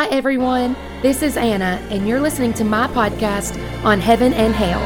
[0.00, 0.76] Hi, everyone.
[1.02, 3.54] This is Anna, and you're listening to my podcast
[3.84, 4.80] on Heaven and Hale.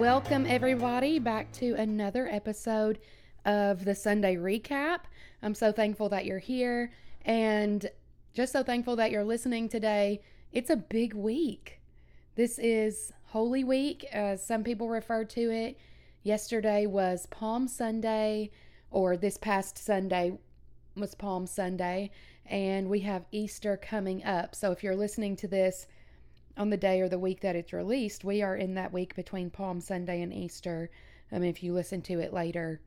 [0.00, 2.98] Welcome, everybody, back to another episode
[3.44, 5.02] of the Sunday Recap.
[5.42, 6.90] I'm so thankful that you're here
[7.24, 7.88] and
[8.34, 10.22] just so thankful that you're listening today.
[10.50, 11.78] It's a big week.
[12.34, 15.76] This is Holy Week, as some people refer to it.
[16.22, 18.50] Yesterday was Palm Sunday,
[18.90, 20.38] or this past Sunday
[20.94, 22.10] was Palm Sunday,
[22.46, 24.54] and we have Easter coming up.
[24.54, 25.88] So if you're listening to this
[26.56, 29.50] on the day or the week that it's released, we are in that week between
[29.50, 30.88] Palm Sunday and Easter.
[31.32, 32.80] I mean, if you listen to it later,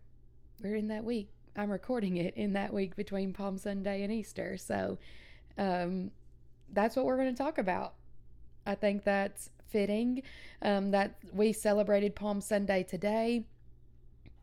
[0.63, 1.29] we're in that week.
[1.57, 4.55] I'm recording it in that week between Palm Sunday and Easter.
[4.55, 4.97] So
[5.57, 6.11] um,
[6.71, 7.95] that's what we're going to talk about.
[8.65, 10.21] I think that's fitting
[10.61, 13.45] um, that we celebrated Palm Sunday today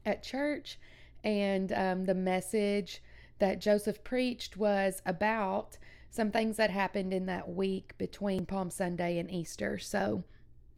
[0.05, 0.79] at church,
[1.25, 3.03] and um, the message
[3.39, 5.79] that Joseph preached was about
[6.11, 9.79] some things that happened in that week between Palm Sunday and Easter.
[9.79, 10.25] So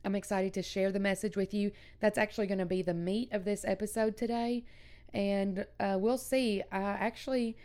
[0.05, 1.71] I'm excited to share the message with you.
[2.01, 4.65] That's actually going to be the meat of this episode today.
[5.15, 6.63] And uh, we'll see.
[6.73, 7.57] I actually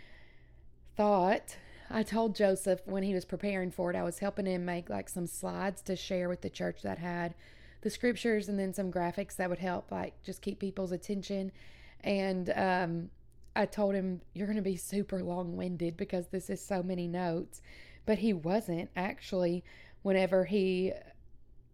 [0.95, 1.55] thought
[1.89, 5.09] I told Joseph when he was preparing for it, I was helping him make like
[5.09, 7.35] some slides to share with the church that had
[7.81, 11.51] the scriptures and then some graphics that would help like just keep people's attention.
[12.01, 13.09] And um,
[13.55, 17.07] I told him, You're going to be super long winded because this is so many
[17.07, 17.61] notes.
[18.05, 19.63] But he wasn't actually
[20.01, 20.93] whenever he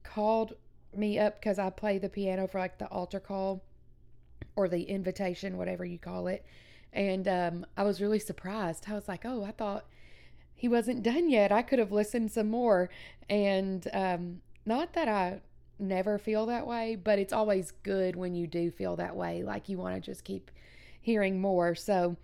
[0.04, 0.54] called
[0.96, 3.64] me up because I play the piano for like the altar call
[4.56, 6.46] or the invitation, whatever you call it.
[6.92, 8.86] And um, I was really surprised.
[8.90, 9.86] I was like, Oh, I thought
[10.60, 11.54] he wasn't done yet.
[11.54, 12.90] I could have listened some more.
[13.30, 15.40] And um, not that I
[15.80, 19.42] never feel that way, but it's always good when you do feel that way.
[19.42, 20.52] Like you want to just keep
[21.00, 21.76] hearing more.
[21.76, 22.18] So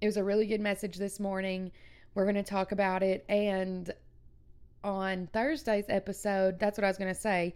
[0.00, 1.70] it was a really good message this morning.
[2.14, 3.26] We're going to talk about it.
[3.28, 3.92] And
[4.82, 7.52] on Thursday's episode, that's what I was going to say.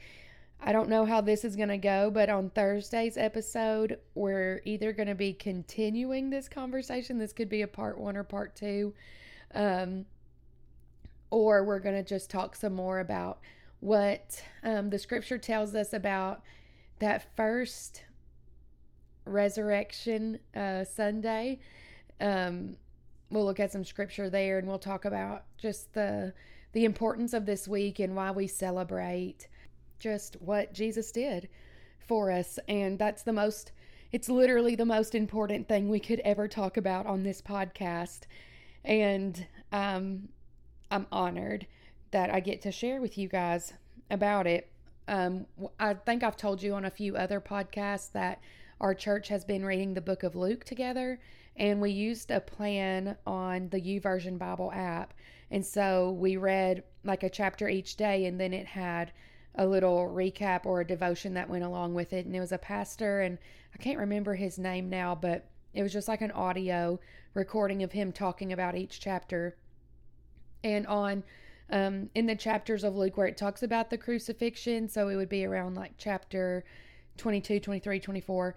[0.60, 4.92] I don't know how this is going to go, but on Thursday's episode, we're either
[4.92, 7.16] going to be continuing this conversation.
[7.16, 8.92] This could be a part one or part two
[9.54, 10.06] um,
[11.30, 13.40] or we're going to just talk some more about
[13.80, 16.42] what um, the scripture tells us about
[17.00, 18.04] that first
[19.24, 21.58] resurrection uh, Sunday.
[22.20, 22.76] Um,
[23.30, 26.32] we'll look at some scripture there and we'll talk about just the
[26.72, 29.48] the importance of this week and why we celebrate
[29.98, 31.48] just what Jesus did
[31.98, 33.72] for us and that's the most
[34.10, 38.22] it's literally the most important thing we could ever talk about on this podcast
[38.84, 40.28] and um,
[40.90, 41.66] I'm honored
[42.10, 43.72] that I get to share with you guys
[44.10, 44.70] about it.
[45.08, 45.46] Um,
[45.80, 48.40] I think I've told you on a few other podcasts that
[48.80, 51.18] our church has been reading the book of Luke together,
[51.56, 55.14] and we used a plan on the YouVersion Bible app.
[55.50, 59.12] And so we read like a chapter each day, and then it had
[59.54, 62.26] a little recap or a devotion that went along with it.
[62.26, 63.38] And it was a pastor, and
[63.74, 67.00] I can't remember his name now, but it was just like an audio
[67.34, 69.56] recording of him talking about each chapter.
[70.64, 71.24] And on
[71.70, 75.28] um, in the chapters of Luke where it talks about the crucifixion, so it would
[75.28, 76.64] be around like chapter
[77.16, 78.56] 22, 23, 24.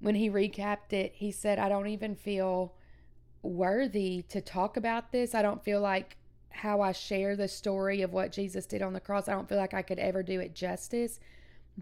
[0.00, 2.74] When he recapped it, he said, I don't even feel
[3.42, 5.34] worthy to talk about this.
[5.34, 6.16] I don't feel like
[6.50, 9.58] how I share the story of what Jesus did on the cross, I don't feel
[9.58, 11.18] like I could ever do it justice,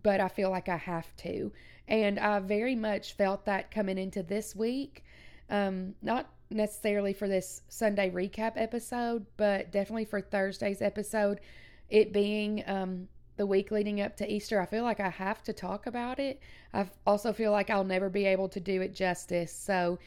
[0.02, 1.52] but I feel like I have to.
[1.88, 5.04] And I very much felt that coming into this week.
[5.50, 11.40] Um, not necessarily for this Sunday recap episode, but definitely for Thursday's episode,
[11.88, 15.52] it being um, the week leading up to Easter, I feel like I have to
[15.52, 16.40] talk about it.
[16.72, 19.52] I also feel like I'll never be able to do it justice.
[19.52, 19.98] So,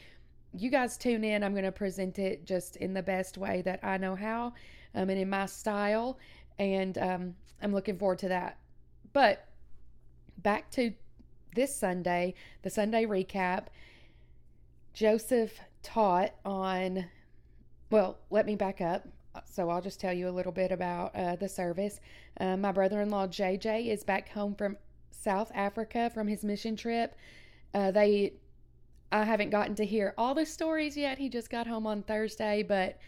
[0.52, 1.44] you guys tune in.
[1.44, 4.54] I'm going to present it just in the best way that I know how
[4.94, 6.18] um, and in my style.
[6.58, 8.58] And um, I'm looking forward to that.
[9.12, 9.46] But
[10.38, 10.92] back to
[11.56, 13.66] this Sunday, the Sunday recap,
[14.94, 17.06] Joseph taught on,
[17.90, 19.08] well, let me back up.
[19.44, 22.00] So I'll just tell you a little bit about uh, the service.
[22.38, 24.76] Uh, my brother in law, JJ, is back home from
[25.10, 27.16] South Africa from his mission trip.
[27.74, 28.34] Uh, they,
[29.12, 31.18] I haven't gotten to hear all the stories yet.
[31.18, 32.98] He just got home on Thursday, but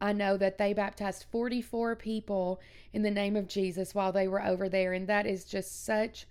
[0.00, 2.60] I know that they baptized 44 people
[2.92, 4.92] in the name of Jesus while they were over there.
[4.92, 6.26] And that is just such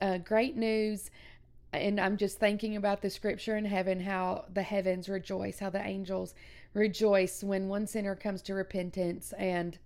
[0.00, 1.10] uh, great news.
[1.72, 5.84] And I'm just thinking about the scripture in heaven, how the heavens rejoice, how the
[5.86, 6.34] angels
[6.74, 9.32] rejoice when one sinner comes to repentance.
[9.38, 9.78] And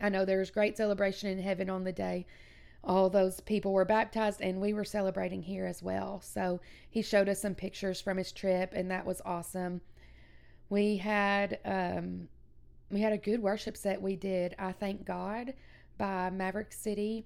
[0.00, 2.26] I know there's great celebration in heaven on the day
[2.84, 6.20] all those people were baptized and we were celebrating here as well.
[6.20, 6.60] So
[6.90, 9.80] he showed us some pictures from his trip and that was awesome.
[10.68, 12.28] We had um
[12.90, 14.54] we had a good worship set we did.
[14.58, 15.54] I thank God
[15.96, 17.24] by Maverick City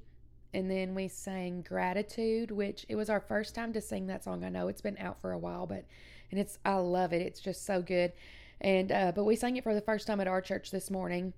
[0.57, 4.43] and then we sang Gratitude, which it was our first time to sing that song.
[4.43, 5.85] I know it's been out for a while, but
[6.31, 7.21] and it's I love it.
[7.21, 8.15] It's just so good.
[8.63, 11.35] And uh but we sang it for the first time at our church this morning.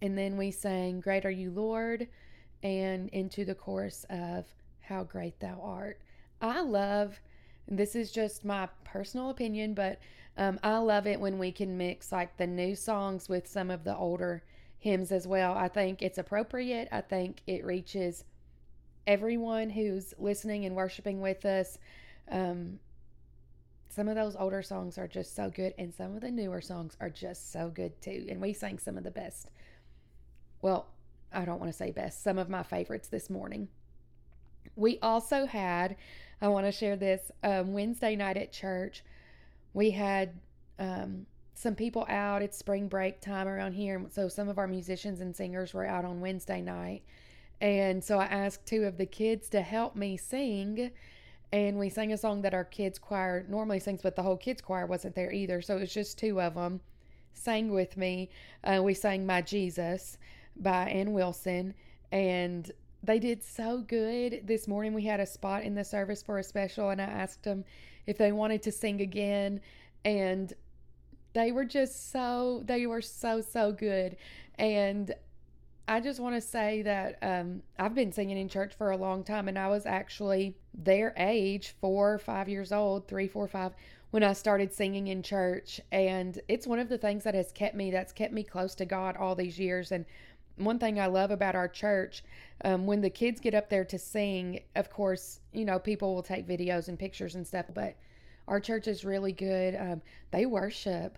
[0.00, 2.08] And then we sang Great Are You Lord
[2.62, 4.46] and into the chorus of
[4.80, 6.00] How Great Thou Art.
[6.40, 7.20] I love,
[7.66, 9.98] this is just my personal opinion, but
[10.38, 13.84] um, I love it when we can mix like the new songs with some of
[13.84, 14.44] the older
[14.78, 15.54] hymns as well.
[15.54, 16.88] I think it's appropriate.
[16.92, 18.24] I think it reaches
[19.06, 21.78] everyone who's listening and worshiping with us.
[22.30, 22.78] Um,
[23.88, 26.96] some of those older songs are just so good, and some of the newer songs
[27.00, 28.26] are just so good too.
[28.28, 29.50] And we sang some of the best.
[30.62, 30.86] Well,
[31.32, 33.68] I don't want to say best, some of my favorites this morning.
[34.76, 35.96] We also had,
[36.40, 39.02] I want to share this, um, Wednesday night at church.
[39.72, 40.38] We had
[40.78, 41.26] um,
[41.58, 42.40] some people out.
[42.40, 44.00] It's spring break time around here.
[44.10, 47.02] So some of our musicians and singers were out on Wednesday night.
[47.60, 50.92] And so I asked two of the kids to help me sing.
[51.50, 54.60] And we sang a song that our kids' choir normally sings, but the whole kids'
[54.60, 55.60] choir wasn't there either.
[55.60, 56.80] So it was just two of them
[57.32, 58.30] sang with me.
[58.62, 60.16] Uh, we sang My Jesus
[60.54, 61.74] by Anne Wilson,
[62.12, 62.70] and
[63.02, 64.46] they did so good.
[64.46, 67.42] This morning we had a spot in the service for a special, and I asked
[67.42, 67.64] them
[68.06, 69.60] if they wanted to sing again,
[70.04, 70.52] and
[71.38, 74.16] they were just so they were so so good,
[74.58, 75.14] and
[75.88, 79.24] I just want to say that um, I've been singing in church for a long
[79.24, 83.72] time, and I was actually their age, four, five years old, three, four, five,
[84.10, 85.80] when I started singing in church.
[85.90, 88.84] And it's one of the things that has kept me, that's kept me close to
[88.84, 89.90] God all these years.
[89.90, 90.04] And
[90.56, 92.22] one thing I love about our church,
[92.64, 96.22] um, when the kids get up there to sing, of course, you know, people will
[96.22, 97.96] take videos and pictures and stuff, but
[98.46, 99.74] our church is really good.
[99.74, 100.02] Um,
[100.32, 101.16] they worship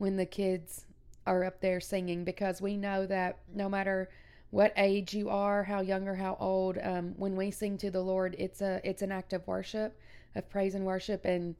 [0.00, 0.86] when the kids
[1.26, 4.08] are up there singing because we know that no matter
[4.48, 8.00] what age you are, how young or how old, um, when we sing to the
[8.00, 10.00] Lord, it's a it's an act of worship,
[10.34, 11.54] of praise and worship, and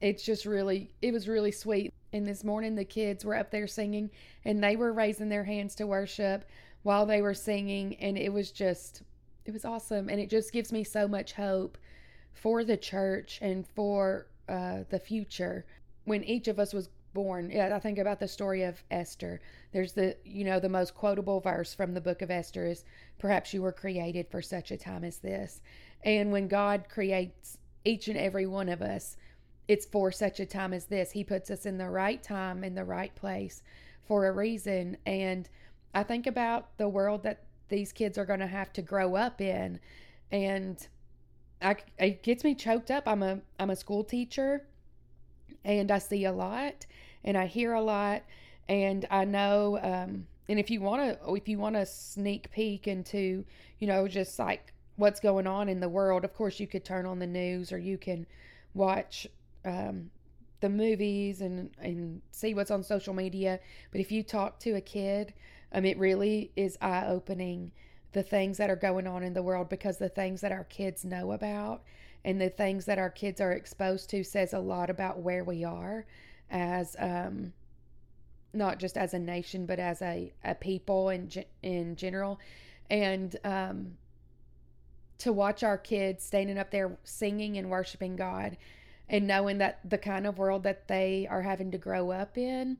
[0.00, 1.92] it's just really it was really sweet.
[2.14, 4.10] And this morning the kids were up there singing
[4.46, 6.46] and they were raising their hands to worship
[6.82, 7.94] while they were singing.
[7.96, 9.02] And it was just
[9.44, 10.08] it was awesome.
[10.08, 11.76] And it just gives me so much hope
[12.32, 15.66] for the church and for uh, the future.
[16.04, 16.88] When each of us was
[17.22, 19.40] born yeah i think about the story of esther
[19.72, 22.84] there's the you know the most quotable verse from the book of esther is
[23.18, 25.60] perhaps you were created for such a time as this
[26.04, 29.16] and when god creates each and every one of us
[29.68, 31.12] it's for such a time as this.
[31.12, 33.62] He puts us in the right time, in the right place
[34.06, 34.96] for a reason.
[35.06, 35.48] And
[35.94, 39.42] I think about the world that these kids are going to have to grow up
[39.42, 39.78] in.
[40.32, 40.88] And
[41.60, 43.06] I, it gets me choked up.
[43.06, 44.64] I'm a I'm a school teacher,
[45.64, 46.86] and I see a lot,
[47.24, 48.22] and I hear a lot,
[48.68, 49.78] and I know.
[49.82, 53.44] Um, and if you want to, if you want to sneak peek into,
[53.78, 57.06] you know, just like what's going on in the world, of course you could turn
[57.06, 58.26] on the news or you can
[58.74, 59.26] watch
[59.64, 60.10] um,
[60.60, 63.60] the movies and and see what's on social media.
[63.92, 65.34] But if you talk to a kid,
[65.72, 67.72] um, it really is eye opening
[68.12, 71.04] the things that are going on in the world because the things that our kids
[71.04, 71.82] know about
[72.24, 75.62] and the things that our kids are exposed to says a lot about where we
[75.62, 76.06] are
[76.50, 77.52] as um,
[78.52, 81.30] not just as a nation but as a, a people in
[81.62, 82.38] in general
[82.90, 83.92] and um,
[85.18, 88.56] to watch our kids standing up there singing and worshiping God
[89.08, 92.76] and knowing that the kind of world that they are having to grow up in,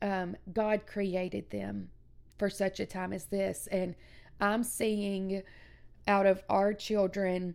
[0.00, 1.90] um, God created them
[2.38, 3.68] for such a time as this.
[3.70, 3.94] And
[4.40, 5.42] I'm seeing
[6.06, 7.54] out of our children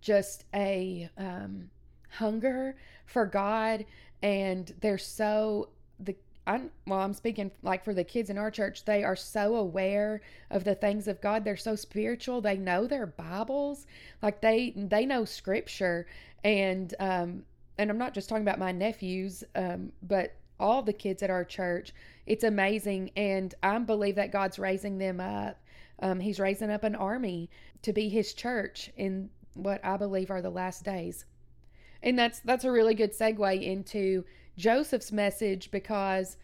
[0.00, 1.70] just a um,
[2.10, 3.84] hunger for God,
[4.22, 5.68] and they're so
[6.00, 9.56] the I'm well, I'm speaking like for the kids in our church, they are so
[9.56, 10.20] aware
[10.50, 11.44] of the things of God.
[11.44, 12.40] They're so spiritual.
[12.40, 13.86] They know their Bibles.
[14.22, 16.06] Like they they know scripture
[16.44, 17.44] and um
[17.78, 21.44] and I'm not just talking about my nephews, um, but all the kids at our
[21.44, 21.92] church.
[22.26, 25.60] It's amazing, and I believe that God's raising them up.
[26.00, 27.50] Um, he's raising up an army
[27.82, 31.24] to be His church in what I believe are the last days,
[32.02, 34.24] and that's that's a really good segue into
[34.56, 36.36] Joseph's message because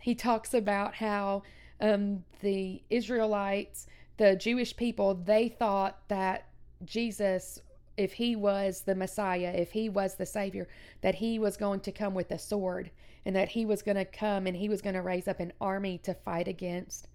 [0.00, 1.42] he talks about how
[1.80, 3.86] um, the Israelites,
[4.16, 6.48] the Jewish people, they thought that
[6.84, 7.60] Jesus
[7.98, 10.68] if he was the Messiah, if he was the Savior,
[11.00, 12.90] that he was going to come with a sword
[13.26, 15.52] and that he was going to come and he was going to raise up an
[15.60, 17.08] army to fight against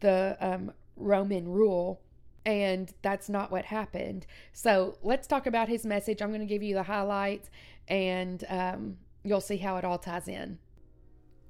[0.00, 2.00] the um, Roman rule.
[2.44, 4.26] And that's not what happened.
[4.52, 6.20] So let's talk about his message.
[6.20, 7.50] I'm going to give you the highlights
[7.88, 10.58] and um, you'll see how it all ties in.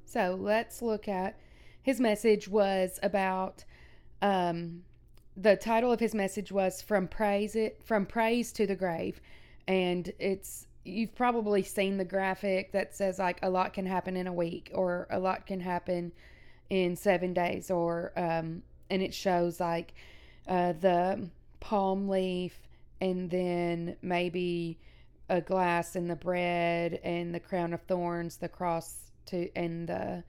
[0.05, 1.39] So let's look at
[1.83, 3.65] his message was about
[4.21, 4.83] um,
[5.37, 9.21] the title of his message was from praise it from praise to the grave
[9.67, 14.27] and it's you've probably seen the graphic that says like a lot can happen in
[14.27, 16.13] a week or a lot can happen
[16.71, 19.95] in seven days or um, and it shows like
[20.49, 21.29] uh, the
[21.61, 22.59] palm leaf
[23.01, 24.79] and then maybe
[25.29, 30.23] a glass and the bread and the crown of thorns the cross to and the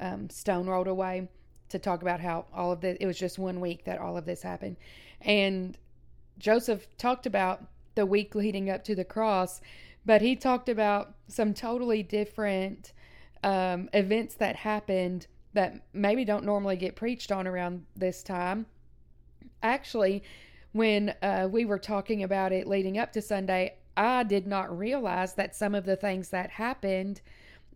[0.00, 1.28] um, stone rolled away
[1.68, 4.24] to talk about how all of this it was just one week that all of
[4.24, 4.76] this happened.
[5.20, 5.76] And
[6.38, 9.60] joseph talked about the week leading up to the cross
[10.06, 12.92] but he talked about some totally different
[13.42, 18.66] um, events that happened that maybe don't normally get preached on around this time
[19.62, 20.22] actually
[20.72, 25.34] when uh, we were talking about it leading up to sunday i did not realize
[25.34, 27.20] that some of the things that happened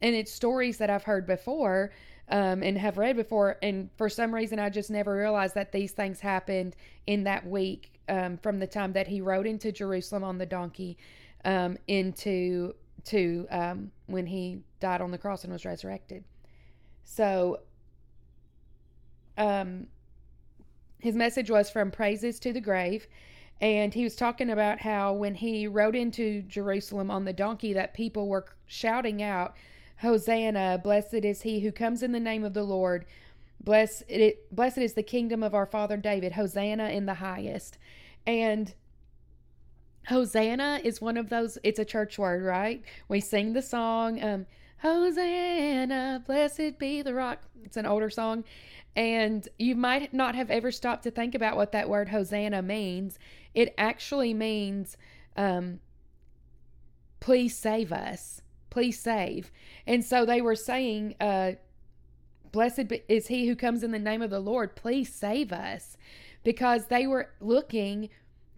[0.00, 1.90] and it's stories that i've heard before
[2.32, 3.58] um, and have read before.
[3.62, 6.74] And for some reason, I just never realized that these things happened
[7.06, 10.96] in that week um, from the time that he rode into Jerusalem on the donkey
[11.44, 16.24] um, into to um, when he died on the cross and was resurrected.
[17.04, 17.60] So,
[19.36, 19.88] um,
[21.02, 23.08] his message was from praises to the grave.
[23.60, 27.92] And he was talking about how when he rode into Jerusalem on the donkey, that
[27.92, 29.56] people were shouting out,
[30.00, 33.04] Hosanna, blessed is he who comes in the name of the Lord.
[33.60, 36.32] Blessed, it, blessed is the kingdom of our father David.
[36.32, 37.78] Hosanna in the highest.
[38.24, 38.72] And
[40.06, 42.80] Hosanna is one of those, it's a church word, right?
[43.08, 44.46] We sing the song, um,
[44.78, 47.42] Hosanna, blessed be the rock.
[47.64, 48.44] It's an older song.
[48.94, 53.18] And you might not have ever stopped to think about what that word Hosanna means.
[53.54, 54.96] It actually means,
[55.36, 55.80] um,
[57.20, 59.52] please save us please save.
[59.86, 61.52] And so they were saying, uh,
[62.52, 65.96] Blessed is he who comes in the name of the Lord, please save us.
[66.42, 68.08] Because they were looking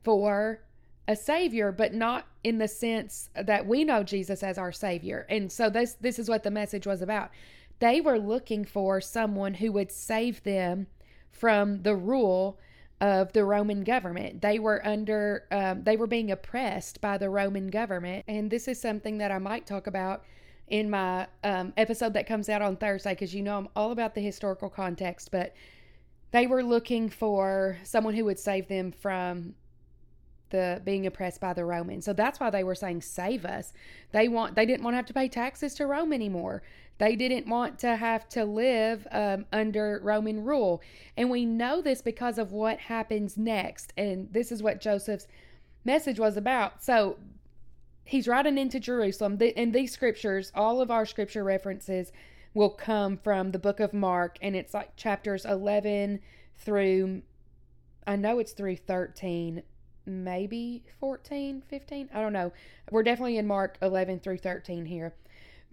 [0.02, 0.62] for
[1.06, 5.26] a savior, but not in the sense that we know Jesus as our savior.
[5.28, 7.30] And so this this is what the message was about.
[7.78, 10.87] They were looking for someone who would save them
[11.31, 12.59] from the rule
[13.00, 14.40] of the Roman government.
[14.40, 18.25] They were under, um, they were being oppressed by the Roman government.
[18.28, 20.25] And this is something that I might talk about
[20.69, 24.14] in my um, episode that comes out on Thursday because you know I'm all about
[24.14, 25.31] the historical context.
[25.31, 25.54] But
[26.31, 29.54] they were looking for someone who would save them from
[30.50, 32.04] the being oppressed by the Romans.
[32.04, 33.73] So that's why they were saying save us.
[34.12, 36.62] They want they didn't want to have to pay taxes to Rome anymore.
[36.98, 40.80] They didn't want to have to live um, under Roman rule.
[41.16, 43.92] And we know this because of what happens next.
[43.96, 45.26] And this is what Joseph's
[45.84, 46.84] message was about.
[46.84, 47.18] So
[48.04, 49.38] he's riding into Jerusalem.
[49.40, 52.12] In these scriptures, all of our scripture references
[52.52, 56.20] will come from the book of Mark, and it's like chapters 11
[56.56, 57.22] through,
[58.06, 59.62] I know it's through 13,
[60.06, 62.10] maybe 14, 15.
[62.14, 62.52] I don't know.
[62.90, 65.14] We're definitely in Mark 11 through 13 here.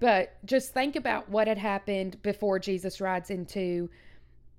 [0.02, 3.88] But just think about what had happened before Jesus rides into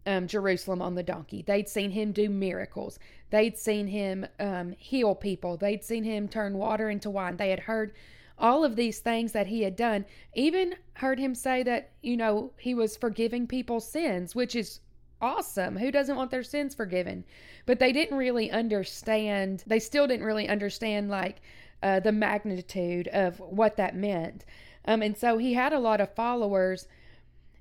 [0.06, 1.42] um, Jerusalem on the donkey.
[1.42, 3.00] They'd seen him do miracles.
[3.30, 5.56] They'd seen him um, heal people.
[5.56, 7.36] They'd seen him turn water into wine.
[7.36, 7.92] They had heard
[8.38, 10.04] all of these things that he had done.
[10.34, 14.78] Even heard him say that, you know, he was forgiving people's sins, which is
[15.20, 15.76] awesome.
[15.76, 17.24] Who doesn't want their sins forgiven?
[17.66, 21.40] But they didn't really understand, they still didn't really understand, like,
[21.82, 24.44] uh, the magnitude of what that meant.
[24.84, 26.88] Um, and so he had a lot of followers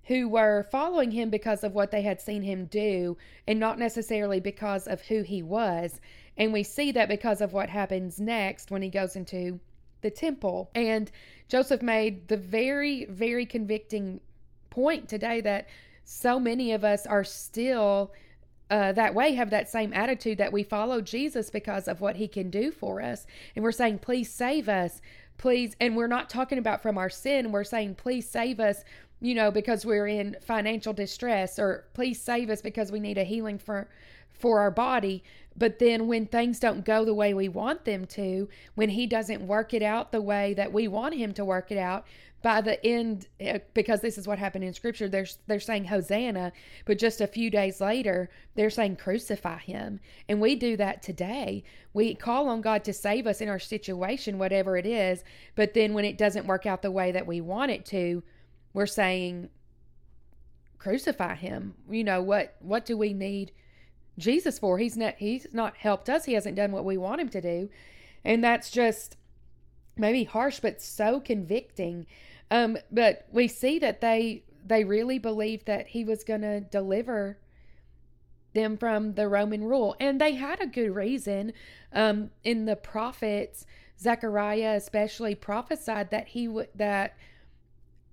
[0.05, 4.39] who were following him because of what they had seen him do and not necessarily
[4.39, 6.01] because of who he was.
[6.37, 9.59] And we see that because of what happens next when he goes into
[10.01, 10.71] the temple.
[10.73, 11.11] And
[11.47, 14.19] Joseph made the very, very convicting
[14.69, 15.67] point today that
[16.03, 18.11] so many of us are still
[18.71, 22.27] uh, that way, have that same attitude that we follow Jesus because of what he
[22.27, 23.27] can do for us.
[23.53, 25.01] And we're saying, please save us
[25.41, 27.51] please and we're not talking about from our sin.
[27.51, 28.83] We're saying please save us
[29.21, 33.23] you know because we're in financial distress or please save us because we need a
[33.23, 33.87] healing for
[34.41, 35.23] for our body.
[35.55, 39.45] But then when things don't go the way we want them to when he doesn't
[39.45, 42.05] work it out the way that we want him to work it out
[42.41, 46.51] by the end eh, because this is what happened in scripture they're they're saying hosanna
[46.85, 49.99] but just a few days later they're saying crucify him.
[50.27, 51.63] And we do that today.
[51.93, 55.23] We call on God to save us in our situation whatever it is
[55.55, 58.23] but then when it doesn't work out the way that we want it to
[58.73, 59.49] we're saying
[60.77, 63.51] crucify him you know what what do we need
[64.17, 64.77] Jesus for.
[64.77, 66.25] He's not he's not helped us.
[66.25, 67.69] He hasn't done what we want him to do.
[68.23, 69.17] And that's just
[69.97, 72.05] maybe harsh but so convicting.
[72.49, 77.39] Um but we see that they they really believed that he was going to deliver
[78.53, 79.95] them from the Roman rule.
[79.99, 81.53] And they had a good reason.
[81.93, 83.65] Um in the prophets,
[83.99, 87.15] Zechariah especially prophesied that he would that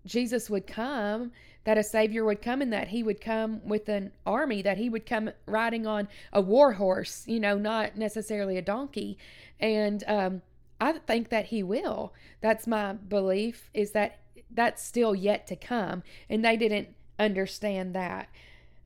[0.06, 1.32] Jesus would come
[1.64, 4.88] that a savior would come and that he would come with an army, that he
[4.88, 9.18] would come riding on a war horse, you know, not necessarily a donkey.
[9.60, 10.42] And um,
[10.80, 12.14] I think that he will.
[12.40, 16.02] That's my belief, is that that's still yet to come.
[16.30, 16.88] And they didn't
[17.18, 18.30] understand that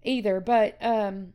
[0.02, 0.40] either.
[0.40, 1.34] But um,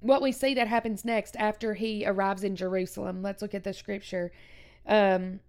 [0.00, 3.72] what we see that happens next after he arrives in Jerusalem, let's look at the
[3.72, 4.30] scripture,
[4.86, 5.40] um,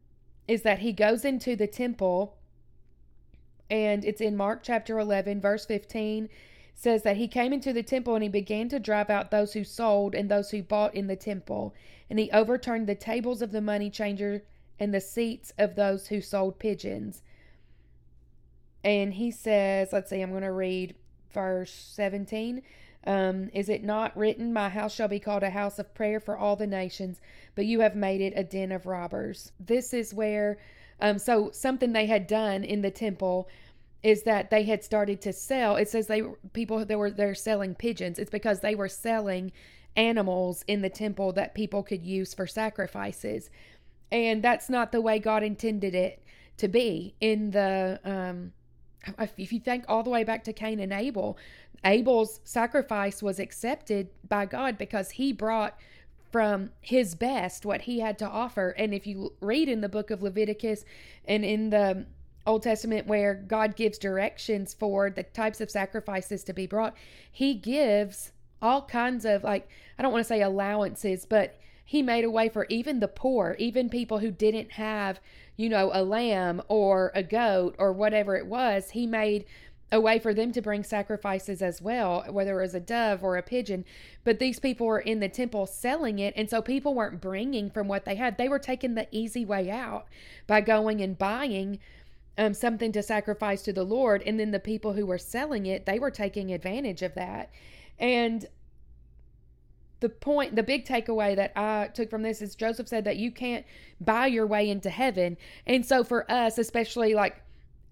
[0.47, 2.37] is that he goes into the temple
[3.69, 6.29] and it's in Mark chapter 11, verse 15
[6.75, 9.63] says that he came into the temple and he began to drive out those who
[9.63, 11.73] sold and those who bought in the temple.
[12.09, 14.43] And he overturned the tables of the money changer
[14.79, 17.21] and the seats of those who sold pigeons.
[18.83, 20.95] And he says, let's see, I'm going to read
[21.31, 22.61] verse 17.
[23.05, 26.37] Um, is it not written, My house shall be called a house of prayer for
[26.37, 27.19] all the nations,
[27.55, 29.51] but you have made it a den of robbers?
[29.59, 30.57] This is where,
[31.03, 33.49] um, so something they had done in the temple
[34.03, 35.75] is that they had started to sell.
[35.75, 38.17] It says they people they were they're selling pigeons.
[38.17, 39.51] It's because they were selling
[39.97, 43.49] animals in the temple that people could use for sacrifices.
[44.13, 46.23] And that's not the way God intended it
[46.57, 47.15] to be.
[47.19, 48.53] In the um
[49.27, 51.37] if you think all the way back to Cain and Abel,
[51.83, 55.77] Abel's sacrifice was accepted by God because he brought
[56.33, 58.69] from his best what he had to offer.
[58.71, 60.83] And if you read in the book of Leviticus
[61.25, 62.07] and in the
[62.47, 66.95] Old Testament where God gives directions for the types of sacrifices to be brought,
[67.31, 68.31] He gives
[68.63, 72.49] all kinds of, like, I don't want to say allowances, but He made a way
[72.49, 75.19] for even the poor, even people who didn't have,
[75.55, 78.89] you know, a lamb or a goat or whatever it was.
[78.89, 79.45] He made
[79.93, 83.37] a way for them to bring sacrifices as well, whether it was a dove or
[83.37, 83.85] a pigeon.
[84.23, 87.87] But these people were in the temple selling it, and so people weren't bringing from
[87.87, 88.37] what they had.
[88.37, 90.07] They were taking the easy way out
[90.47, 91.77] by going and buying
[92.39, 94.23] um, something to sacrifice to the Lord.
[94.25, 97.51] And then the people who were selling it, they were taking advantage of that.
[97.99, 98.47] And
[99.99, 103.31] the point, the big takeaway that I took from this is Joseph said that you
[103.31, 103.63] can't
[104.01, 105.37] buy your way into heaven.
[105.67, 107.43] And so for us, especially like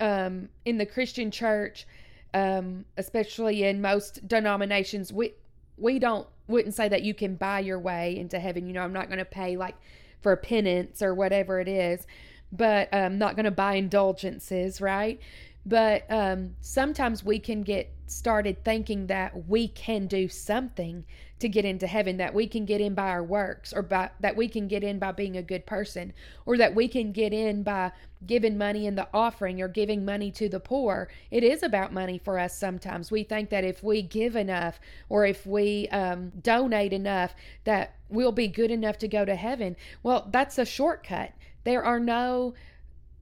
[0.02, 1.88] um, in the Christian church,
[2.34, 5.34] um, especially in most denominations, we
[5.78, 8.68] we don't wouldn't say that you can buy your way into heaven.
[8.68, 9.76] You know, I'm not going to pay like
[10.22, 12.06] for penance or whatever it is
[12.52, 15.20] but I'm um, not going to buy indulgences, right?
[15.66, 21.06] But um, sometimes we can get started thinking that we can do something
[21.40, 24.36] to get into heaven, that we can get in by our works, or by, that
[24.36, 26.14] we can get in by being a good person,
[26.46, 27.92] or that we can get in by
[28.28, 31.10] giving money in the offering or giving money to the poor.
[31.32, 33.10] It is about money for us sometimes.
[33.10, 38.32] We think that if we give enough or if we um, donate enough, that we'll
[38.32, 39.76] be good enough to go to heaven.
[40.04, 41.32] Well, that's a shortcut
[41.64, 42.54] there are no,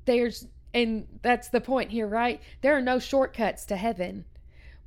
[0.06, 2.42] there's, and that's the point here, right?
[2.62, 4.26] There are no shortcuts to heaven.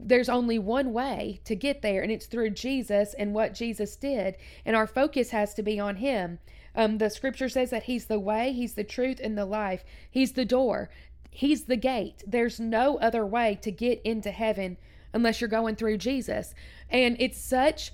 [0.04, 4.36] There's only one way to get there, and it's through Jesus and what Jesus did.
[4.64, 6.38] And our focus has to be on Him.
[6.74, 9.84] Um, the scripture says that He's the way, He's the truth, and the life.
[10.10, 10.90] He's the door,
[11.30, 12.22] He's the gate.
[12.26, 14.76] There's no other way to get into heaven
[15.12, 16.54] unless you're going through Jesus.
[16.90, 17.92] And it's such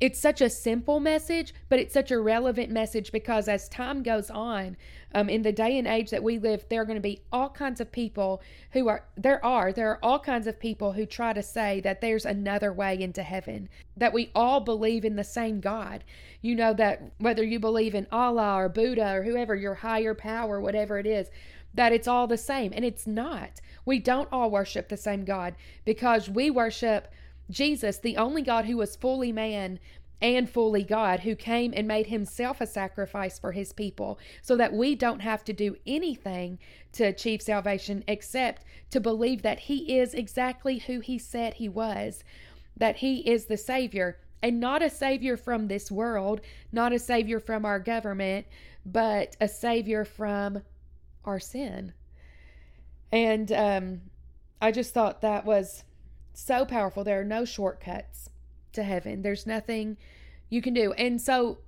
[0.00, 4.30] it's such a simple message, but it's such a relevant message because as time goes
[4.30, 4.76] on,
[5.14, 7.48] um, in the day and age that we live, there are going to be all
[7.48, 8.42] kinds of people
[8.72, 12.00] who are, there are, there are all kinds of people who try to say that
[12.00, 16.04] there's another way into heaven, that we all believe in the same God.
[16.42, 20.60] You know, that whether you believe in Allah or Buddha or whoever, your higher power,
[20.60, 21.30] whatever it is,
[21.74, 22.72] that it's all the same.
[22.74, 23.60] And it's not.
[23.84, 27.08] We don't all worship the same God because we worship
[27.50, 29.78] Jesus, the only God who was fully man
[30.20, 34.72] and fully God, who came and made himself a sacrifice for his people, so that
[34.72, 36.58] we don't have to do anything
[36.92, 42.24] to achieve salvation except to believe that he is exactly who he said he was,
[42.76, 46.40] that he is the Savior, and not a Savior from this world,
[46.72, 48.46] not a Savior from our government,
[48.84, 50.62] but a Savior from
[51.24, 51.92] our sin.
[53.12, 54.00] And um,
[54.60, 55.84] I just thought that was
[56.32, 57.04] so powerful.
[57.04, 58.30] There are no shortcuts
[58.72, 59.22] to heaven.
[59.22, 59.96] There's nothing
[60.48, 60.92] you can do.
[60.92, 61.58] And so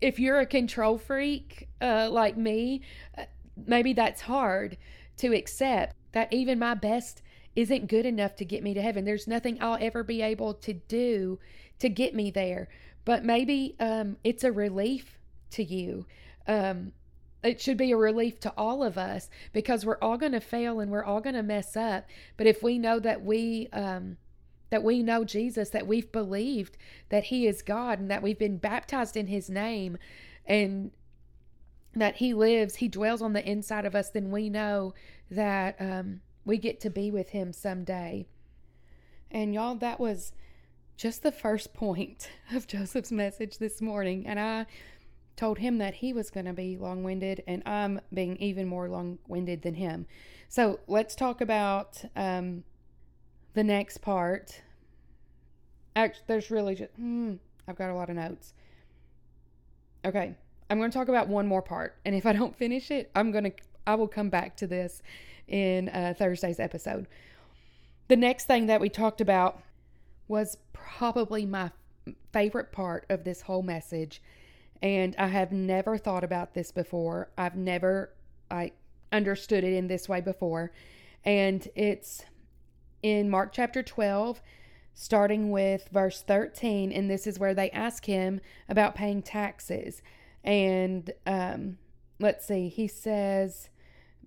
[0.00, 2.82] if you're a control freak uh, like me,
[3.16, 3.24] uh,
[3.66, 4.76] maybe that's hard
[5.18, 7.22] to accept that even my best
[7.56, 9.04] isn't good enough to get me to heaven.
[9.04, 11.38] There's nothing I'll ever be able to do
[11.78, 12.68] to get me there.
[13.04, 15.18] But maybe um, it's a relief
[15.50, 16.06] to you.
[16.46, 16.92] Um,
[17.42, 20.80] it should be a relief to all of us because we're all going to fail
[20.80, 22.06] and we're all going to mess up.
[22.36, 24.16] But if we know that we um,
[24.70, 26.76] that we know Jesus, that we've believed
[27.08, 29.98] that He is God, and that we've been baptized in His name,
[30.46, 30.90] and
[31.94, 34.94] that He lives, He dwells on the inside of us, then we know
[35.30, 38.26] that um, we get to be with Him someday.
[39.30, 40.32] And y'all, that was
[40.96, 44.26] just the first point of Joseph's message this morning.
[44.26, 44.66] And I
[45.36, 48.88] told him that he was going to be long winded, and I'm being even more
[48.88, 50.06] long winded than him.
[50.48, 52.62] So let's talk about um,
[53.54, 54.60] the next part.
[55.96, 57.34] Actually, there's really just, hmm,
[57.66, 58.52] I've got a lot of notes.
[60.04, 60.34] Okay,
[60.68, 63.32] I'm going to talk about one more part, and if I don't finish it, I'm
[63.32, 63.52] going to,
[63.86, 65.02] I will come back to this
[65.48, 67.06] in uh, Thursday's episode.
[68.08, 69.62] The next thing that we talked about
[70.28, 71.70] was probably my
[72.32, 74.20] favorite part of this whole message
[74.84, 77.30] and I have never thought about this before.
[77.38, 78.10] I've never
[78.50, 78.72] I
[79.12, 80.72] understood it in this way before.
[81.24, 82.22] And it's
[83.04, 84.40] in Mark chapter 12
[84.94, 90.00] starting with verse 13 and this is where they ask him about paying taxes.
[90.42, 91.76] And um
[92.18, 92.68] let's see.
[92.68, 93.68] He says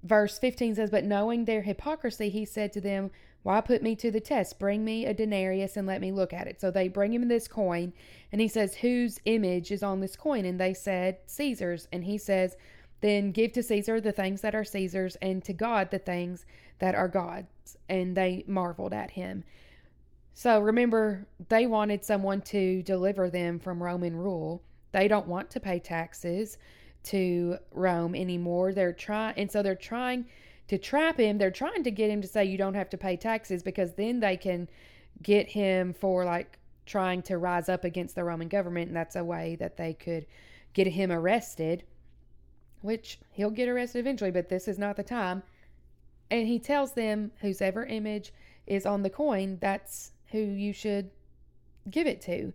[0.04, 3.10] verse 15 says, But knowing their hypocrisy, he said to them,
[3.48, 4.60] why put me to the test?
[4.60, 6.60] Bring me a denarius and let me look at it.
[6.60, 7.94] So they bring him this coin,
[8.30, 10.44] and he says, Whose image is on this coin?
[10.44, 11.88] And they said, Caesar's.
[11.94, 12.58] And he says,
[13.02, 16.46] Then give to Caesar the things that are Caesar's, and to God the things
[16.80, 17.78] that are God's.
[17.88, 19.44] And they marveled at him.
[20.34, 24.62] So remember, they wanted someone to deliver them from Roman rule.
[24.92, 26.58] They don't want to pay taxes
[27.06, 28.74] to Rome anymore.
[28.74, 30.26] They're trying, and so they're trying
[30.68, 31.38] to trap him.
[31.38, 34.20] They're trying to get him to say you don't have to pay taxes because then
[34.20, 34.70] they can
[35.24, 38.88] get him for like trying to rise up against the Roman government.
[38.88, 40.26] And that's a way that they could
[40.74, 41.84] get him arrested,
[42.82, 45.44] which he'll get arrested eventually, but this is not the time.
[46.30, 48.34] And he tells them whosever image
[48.66, 51.10] is on the coin, that's who you should
[51.90, 52.54] give it to.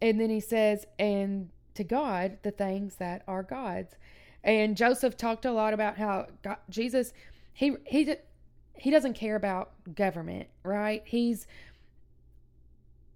[0.00, 3.94] And then he says, and to God, the things that are God's.
[4.42, 7.12] And Joseph talked a lot about how God, Jesus
[7.54, 8.14] he he
[8.76, 11.02] he doesn't care about government, right?
[11.06, 11.46] He's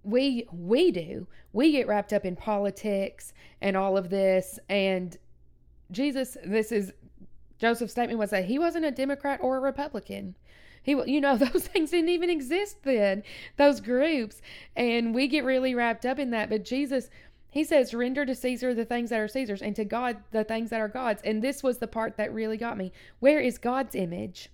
[0.03, 1.27] we we do.
[1.53, 5.15] We get wrapped up in politics and all of this and
[5.91, 6.93] Jesus this is
[7.57, 10.35] Joseph's statement was that he wasn't a Democrat or a Republican.
[10.81, 13.23] He, you know, those things didn't even exist then,
[13.57, 14.41] those groups.
[14.75, 16.49] And we get really wrapped up in that.
[16.49, 17.09] But Jesus,
[17.51, 20.69] he says, render to Caesar the things that are Caesar's and to God the things
[20.69, 21.21] that are God's.
[21.23, 22.93] And this was the part that really got me.
[23.19, 24.49] Where is God's image?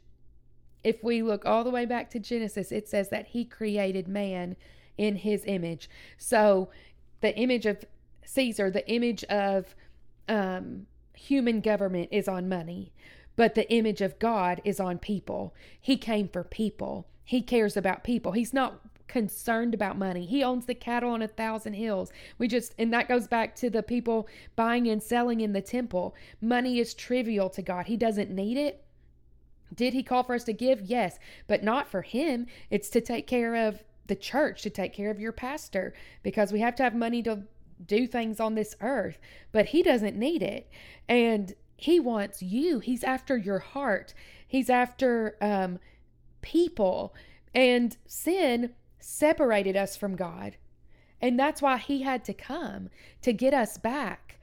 [0.86, 4.56] if we look all the way back to Genesis, it says that he created man
[5.00, 5.90] in his image.
[6.16, 6.70] So
[7.22, 7.84] the image of
[8.24, 9.74] Caesar, the image of
[10.30, 12.94] um, human government is on money,
[13.36, 15.54] but the image of God is on people.
[15.80, 17.08] He came for people.
[17.24, 18.34] He cares about people.
[18.34, 20.26] He's not concerned about money.
[20.26, 22.12] He owns the cattle on a thousand hills.
[22.38, 26.16] We just, and that goes back to the people buying and selling in the temple.
[26.42, 27.86] Money is trivial to God.
[27.86, 28.84] He doesn't need it.
[29.74, 30.82] Did he call for us to give?
[30.82, 32.48] Yes, but not for him.
[32.70, 36.60] It's to take care of the church, to take care of your pastor, because we
[36.60, 37.44] have to have money to
[37.84, 39.18] do things on this earth,
[39.52, 40.70] but he doesn't need it.
[41.08, 42.80] And he wants you.
[42.80, 44.14] He's after your heart.
[44.48, 45.80] He's after um,
[46.42, 47.14] people.
[47.54, 50.58] And sin separated us from God.
[51.22, 52.90] And that's why he had to come
[53.22, 54.40] to get us back.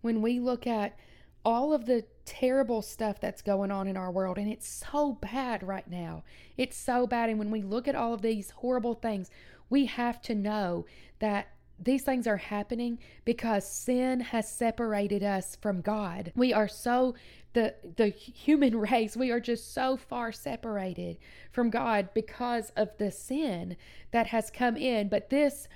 [0.00, 0.96] When we look at
[1.44, 4.38] all of the terrible stuff that's going on in our world.
[4.38, 6.22] And it's so bad right now.
[6.56, 7.30] It's so bad.
[7.30, 9.30] And when we look at all of these horrible things,
[9.68, 10.86] we have to know
[11.18, 16.32] that these things are happening because sin has separated us from God.
[16.34, 17.14] We are so
[17.54, 21.18] the the human race, we are just so far separated
[21.50, 23.76] from God because of the sin
[24.10, 25.08] that has come in.
[25.08, 25.68] But this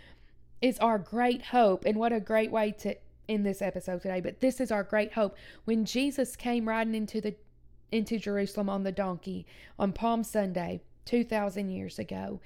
[0.62, 2.96] is our great hope and what a great way to
[3.28, 5.36] in this episode today, but this is our great hope.
[5.64, 7.34] When Jesus came riding into the
[7.92, 9.46] into Jerusalem on the donkey
[9.78, 12.40] on Palm Sunday, 2000 years ago,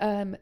[0.00, 0.36] um,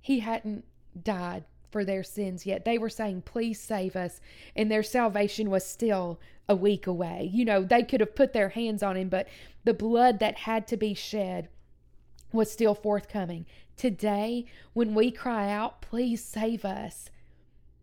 [0.00, 0.64] he hadn't
[1.02, 2.64] died for their sins yet.
[2.64, 4.20] They were saying, "Please save us."
[4.56, 7.30] And their salvation was still a week away.
[7.32, 9.28] You know, they could have put their hands on him, but
[9.64, 11.48] the blood that had to be shed
[12.32, 13.46] was still forthcoming.
[13.76, 17.10] Today, when we cry out, "Please save us,"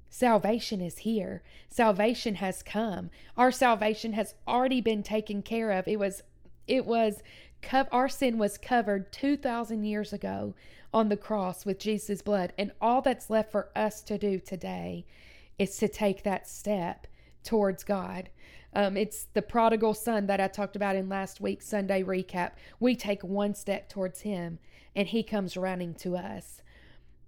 [0.09, 1.43] Salvation is here.
[1.69, 3.11] Salvation has come.
[3.35, 5.87] Our salvation has already been taken care of.
[5.87, 6.23] It was
[6.67, 7.21] it was
[7.91, 10.55] our sin was covered 2,000 years ago
[10.97, 12.53] on the cross with Jesus' blood.
[12.57, 15.05] And all that's left for us to do today
[15.59, 17.05] is to take that step
[17.43, 18.31] towards God.
[18.73, 22.53] Um, it's the prodigal son that I talked about in last week's Sunday recap.
[22.79, 24.57] We take one step towards him
[24.95, 26.63] and he comes running to us.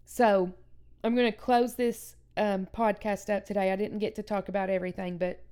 [0.03, 0.51] So
[1.03, 3.71] I'm going to close this um, podcast up today.
[3.71, 5.43] I didn't get to talk about everything, but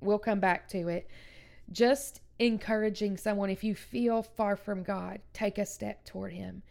[0.00, 1.10] we'll come back to it.
[1.70, 6.62] Just encouraging someone if you feel far from God, take a step toward him.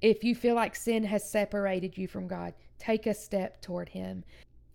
[0.00, 4.24] If you feel like sin has separated you from God, take a step toward him.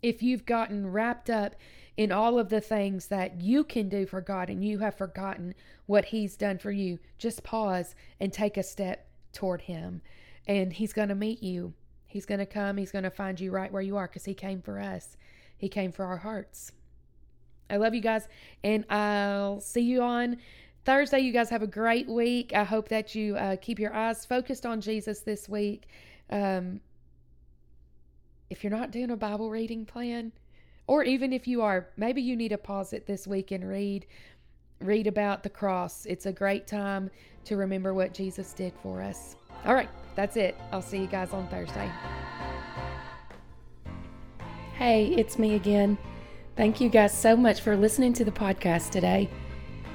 [0.01, 1.55] If you've gotten wrapped up
[1.97, 5.53] in all of the things that you can do for God and you have forgotten
[5.85, 10.01] what He's done for you, just pause and take a step toward Him.
[10.47, 11.73] And He's going to meet you.
[12.07, 12.77] He's going to come.
[12.77, 15.17] He's going to find you right where you are because He came for us,
[15.57, 16.71] He came for our hearts.
[17.69, 18.27] I love you guys,
[18.63, 20.37] and I'll see you on
[20.85, 21.19] Thursday.
[21.19, 22.53] You guys have a great week.
[22.53, 25.87] I hope that you uh, keep your eyes focused on Jesus this week.
[26.29, 26.81] Um,
[28.49, 30.31] if you're not doing a Bible reading plan,
[30.87, 34.05] or even if you are, maybe you need to pause it this week and read
[34.81, 36.05] read about the cross.
[36.07, 37.11] It's a great time
[37.45, 39.35] to remember what Jesus did for us.
[39.65, 40.55] All right, that's it.
[40.71, 41.89] I'll see you guys on Thursday.
[44.73, 45.97] Hey, it's me again.
[46.55, 49.29] Thank you guys so much for listening to the podcast today.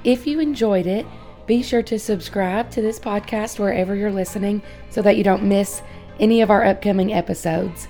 [0.06, 1.04] If you enjoyed it,
[1.48, 5.82] be sure to subscribe to this podcast wherever you're listening so that you don't miss
[6.20, 7.88] any of our upcoming episodes.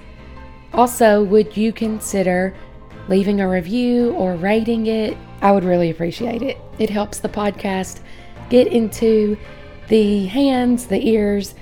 [0.72, 2.56] Also, would you consider
[3.08, 5.14] leaving a review or rating it?
[5.42, 6.56] I would really appreciate it.
[6.78, 8.00] It helps the podcast
[8.48, 9.36] get into
[9.88, 11.54] the hands, the ears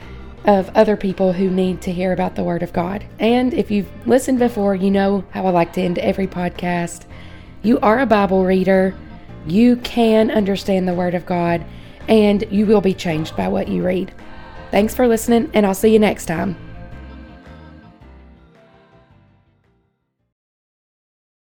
[0.45, 3.05] of other people who need to hear about the Word of God.
[3.19, 7.07] And if you've listened before, you know how I like to end every podcast.
[7.65, 8.95] You are a Bible reader,
[9.47, 11.65] you can understand the Word of God,
[12.09, 14.13] and you will be changed by what you read.
[14.71, 16.64] Thanks for listening, and I'll see you next time.